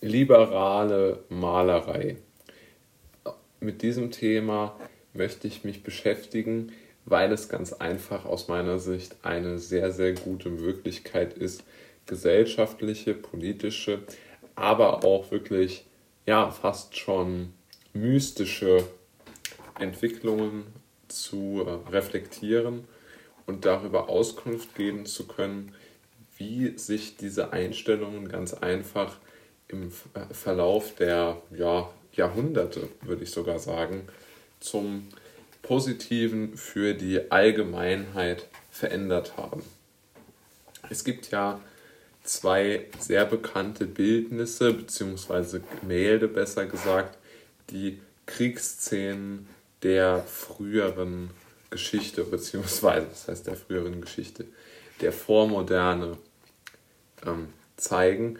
[0.00, 2.16] liberale Malerei.
[3.60, 4.78] Mit diesem Thema
[5.12, 6.72] möchte ich mich beschäftigen,
[7.04, 11.64] weil es ganz einfach aus meiner Sicht eine sehr, sehr gute Möglichkeit ist,
[12.06, 14.00] gesellschaftliche, politische,
[14.54, 15.86] aber auch wirklich,
[16.26, 17.52] ja, fast schon
[17.92, 18.84] mystische
[19.78, 20.66] Entwicklungen
[21.08, 22.84] zu äh, reflektieren
[23.46, 25.74] und darüber Auskunft geben zu können,
[26.36, 29.18] wie sich diese Einstellungen ganz einfach
[29.72, 34.08] im äh, Verlauf der ja, Jahrhunderte, würde ich sogar sagen,
[34.60, 35.08] zum
[35.62, 39.62] Positiven für die Allgemeinheit verändert haben.
[40.88, 41.60] Es gibt ja
[42.24, 47.18] zwei sehr bekannte Bildnisse, beziehungsweise Gemälde besser gesagt,
[47.70, 49.48] die Kriegsszenen
[49.82, 51.30] der früheren
[51.70, 54.44] Geschichte, beziehungsweise, das heißt der früheren Geschichte,
[55.00, 56.18] der Vormoderne
[57.26, 58.38] ähm, zeigen.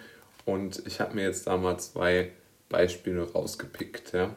[0.51, 2.33] Und ich habe mir jetzt da mal zwei
[2.69, 4.13] Beispiele rausgepickt.
[4.13, 4.35] Ja.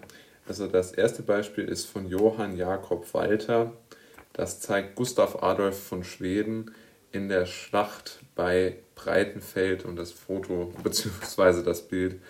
[0.47, 3.73] Also das erste Beispiel ist von Johann Jakob Walter.
[4.31, 6.75] Das zeigt Gustav Adolf von Schweden
[7.11, 11.63] in der Schlacht bei Breitenfeld und das Foto bzw.
[11.63, 12.21] das Bild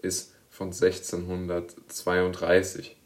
[0.00, 2.96] ist von 1632.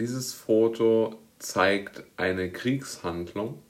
[0.00, 3.62] Dieses Foto zeigt eine Kriegshandlung,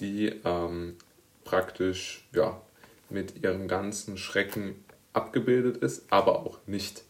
[0.00, 0.96] die ähm,
[1.44, 2.60] praktisch ja,
[3.14, 4.84] mit ihrem ganzen Schrecken
[5.14, 7.04] abgebildet ist, aber auch nicht.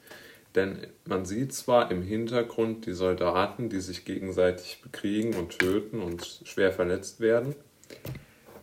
[0.54, 6.42] Denn man sieht zwar im Hintergrund die Soldaten, die sich gegenseitig bekriegen und töten und
[6.44, 7.56] schwer verletzt werden,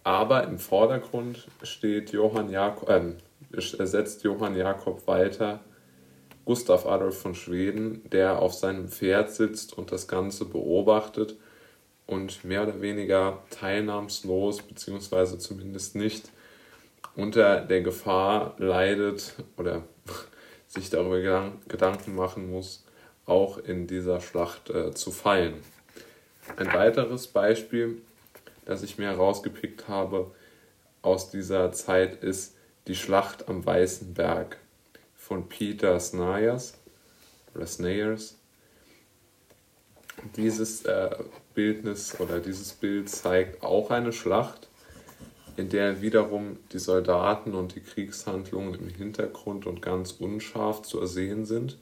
[0.04, 3.14] aber im Vordergrund steht Johann Jakob, äh,
[3.52, 5.60] ersetzt Johann Jakob Walter
[6.46, 11.38] Gustav Adolf von Schweden, der auf seinem Pferd sitzt und das Ganze beobachtet
[12.08, 16.30] und mehr oder weniger teilnahmslos, beziehungsweise zumindest nicht
[17.16, 19.84] unter der Gefahr leidet oder
[20.68, 22.86] sich darüber Gedanken machen muss,
[23.26, 25.56] auch in dieser Schlacht äh, zu fallen.
[26.58, 28.02] Ein weiteres Beispiel,
[28.66, 30.32] das ich mir herausgepickt habe
[31.02, 32.56] aus dieser Zeit, ist
[32.88, 34.58] die Schlacht am Weißen Berg
[35.16, 36.74] von Peter Snayers
[37.54, 38.38] oder Snayers.
[40.36, 41.16] Dieses äh,
[41.54, 44.68] Bildnis oder dieses Bild zeigt auch eine Schlacht,
[45.58, 51.46] in der wiederum die Soldaten und die Kriegshandlungen im Hintergrund und ganz unscharf zu ersehen
[51.46, 51.78] sind.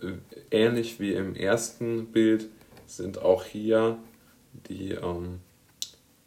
[0.00, 0.12] Äh,
[0.50, 2.48] ähnlich wie im ersten Bild
[2.86, 3.98] sind auch hier
[4.68, 5.40] die, ähm,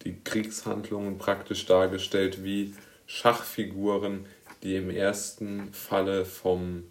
[0.04, 2.74] die Kriegshandlungen praktisch dargestellt wie
[3.06, 4.26] Schachfiguren,
[4.64, 6.84] die im ersten Falle vom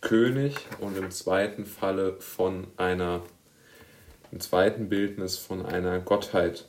[0.00, 3.22] König und im zweiten Falle von einer,
[4.30, 6.66] im zweiten Bildnis von einer Gottheit,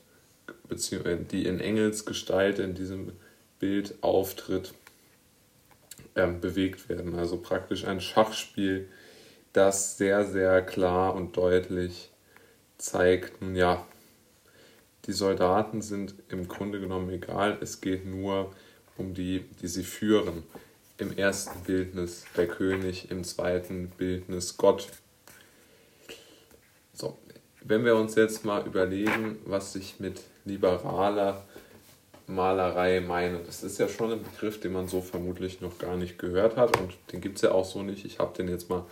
[0.69, 3.11] die in Engelsgestalt in diesem
[3.59, 4.73] Bild auftritt,
[6.15, 7.15] äh, bewegt werden.
[7.15, 8.89] Also praktisch ein Schachspiel,
[9.53, 12.11] das sehr, sehr klar und deutlich
[12.77, 13.85] zeigt, nun ja,
[15.05, 18.53] die Soldaten sind im Grunde genommen egal, es geht nur
[18.97, 20.43] um die, die sie führen.
[20.97, 24.87] Im ersten Bildnis der König, im zweiten Bildnis Gott.
[27.67, 31.43] Wenn wir uns jetzt mal überlegen, was ich mit liberaler
[32.27, 36.19] Malerei meine, das ist ja schon ein Begriff, den man so vermutlich noch gar nicht
[36.19, 38.05] gehört hat und den gibt es ja auch so nicht.
[38.05, 38.85] Ich habe den jetzt mal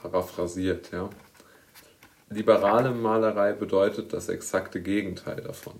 [0.00, 0.90] paraphrasiert.
[0.92, 1.10] Ja.
[2.30, 5.74] Liberale Malerei bedeutet das exakte Gegenteil davon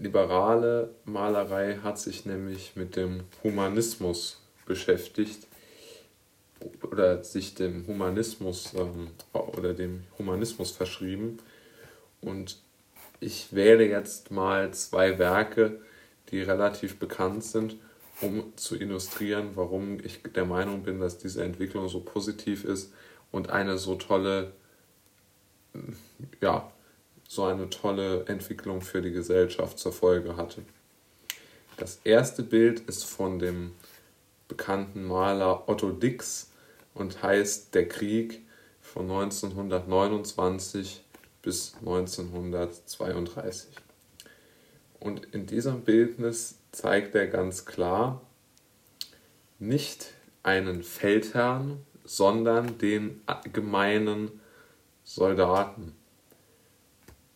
[0.00, 5.46] liberale Malerei hat sich nämlich mit dem Humanismus beschäftigt
[6.82, 11.38] oder sich dem Humanismus ähm, oder dem Humanismus verschrieben.
[12.20, 12.58] Und
[13.20, 15.80] ich wähle jetzt mal zwei Werke,
[16.30, 17.76] die relativ bekannt sind,
[18.20, 22.92] um zu illustrieren, warum ich der Meinung bin, dass diese Entwicklung so positiv ist
[23.30, 24.52] und eine so tolle
[26.40, 26.70] ja,
[27.28, 30.62] so eine tolle Entwicklung für die Gesellschaft zur Folge hatte.
[31.76, 33.72] Das erste Bild ist von dem
[34.48, 36.50] bekannten Maler Otto Dix
[36.94, 38.42] und heißt Der Krieg
[38.80, 41.04] von 1929
[41.42, 43.74] bis 1932.
[44.98, 48.22] Und in diesem Bildnis zeigt er ganz klar
[49.58, 50.12] nicht
[50.42, 53.20] einen Feldherrn, sondern den
[53.52, 54.40] gemeinen
[55.04, 55.94] Soldaten.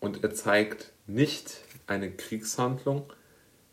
[0.01, 3.13] Und er zeigt nicht eine Kriegshandlung,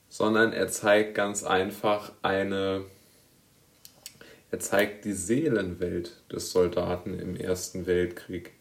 [0.10, 2.86] sondern er zeigt ganz einfach eine,
[4.50, 8.54] er zeigt die Seelenwelt des Soldaten im Ersten Weltkrieg.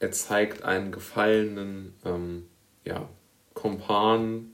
[0.00, 2.46] Er zeigt einen gefallenen ähm,
[2.84, 3.08] ja,
[3.52, 4.50] Kumpan,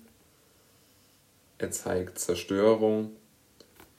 [1.59, 3.17] er zeigt Zerstörung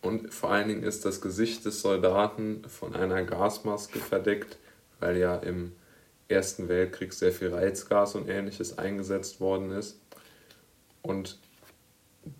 [0.01, 4.57] Und vor allen Dingen ist das Gesicht des Soldaten von einer Gasmaske verdeckt,
[4.99, 5.73] weil ja im
[6.27, 9.99] Ersten Weltkrieg sehr viel Reizgas und ähnliches eingesetzt worden ist.
[11.03, 11.37] Und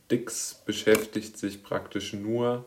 [0.10, 2.66] Dix beschäftigt sich praktisch nur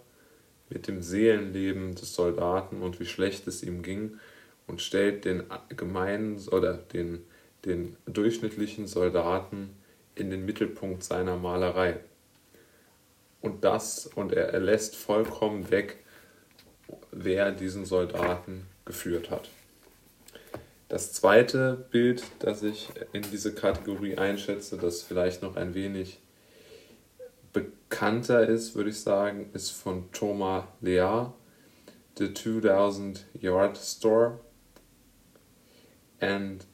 [0.75, 4.19] mit dem Seelenleben des Soldaten und wie schlecht es ihm ging
[4.67, 5.45] und stellt den
[5.75, 7.25] gemeinen oder den,
[7.65, 9.71] den durchschnittlichen Soldaten
[10.15, 12.01] in den Mittelpunkt seiner Malerei.
[13.41, 15.99] Und das, und er, er lässt vollkommen weg,
[17.13, 19.49] wer diesen Soldaten geführt hat.
[20.89, 26.21] Das zweite Bild, das ich in diese Kategorie einschätze, das vielleicht noch ein wenig
[27.55, 31.27] bekannter ist, würde ich sagen, ist von Thomas Lea,
[32.19, 34.41] The 2000 Yard Store
[36.21, 36.67] and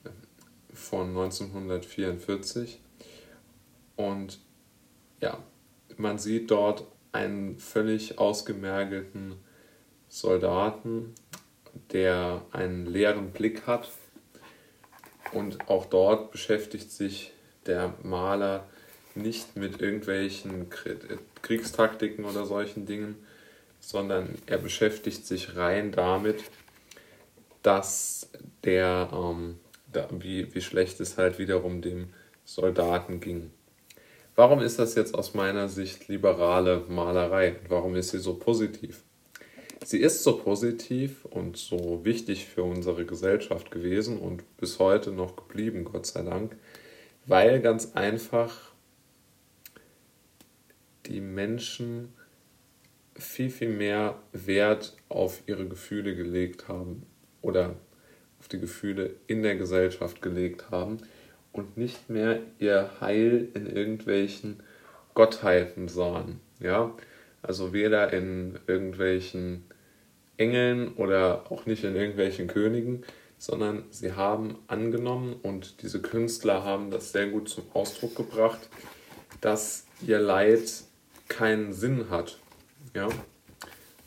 [0.73, 2.81] von 1944.
[3.97, 4.41] Und
[5.21, 5.39] ja,
[5.97, 9.35] man sieht dort einen völlig ausgemergelten
[10.09, 11.15] Soldaten,
[11.93, 13.91] der einen leeren Blick hat.
[15.33, 17.33] Und auch dort beschäftigt sich
[17.67, 18.67] der Maler
[19.17, 20.69] nicht mit irgendwelchen
[21.43, 23.17] Kriegstaktiken oder solchen Dingen,
[23.81, 26.45] sondern er beschäftigt sich rein damit,
[27.63, 28.31] dass
[28.65, 29.59] der, ähm,
[29.93, 32.11] da, wie, wie schlecht es halt wiederum dem
[32.45, 33.51] Soldaten ging.
[34.37, 37.57] Warum ist das jetzt aus meiner Sicht liberale Malerei?
[37.69, 39.03] Warum ist sie so positiv?
[39.85, 45.37] Sie ist so positiv und so wichtig für unsere Gesellschaft gewesen und bis heute noch
[45.37, 46.57] geblieben, Gott sei Dank,
[47.27, 48.70] weil ganz einfach
[51.11, 52.15] die Menschen
[53.17, 57.05] viel, viel mehr Wert auf ihre Gefühle gelegt haben
[57.43, 57.75] oder
[58.39, 60.99] auf die Gefühle in der Gesellschaft gelegt haben
[61.53, 64.63] und nicht mehr ihr Heil in irgendwelchen
[65.15, 66.41] Gottheiten sahen.
[66.61, 66.95] Ja?
[67.43, 69.65] Also weder in irgendwelchen
[70.37, 73.03] Engeln oder auch nicht in irgendwelchen Königen,
[73.37, 78.69] sondern sie haben angenommen und diese Künstler haben das sehr gut zum Ausdruck gebracht,
[79.41, 80.85] dass ihr Leid
[81.31, 82.39] keinen Sinn hat.
[82.95, 83.09] Ja?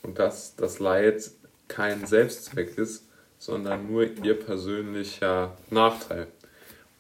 [0.04, 1.32] Und dass das Leid
[1.68, 3.08] kein Selbstzweck ist,
[3.40, 6.28] sondern nur ihr persönlicher Nachteil.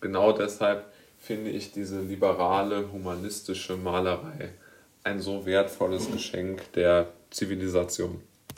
[0.01, 4.49] Genau deshalb finde ich diese liberale, humanistische Malerei
[5.03, 8.21] ein so wertvolles Geschenk der Zivilisation.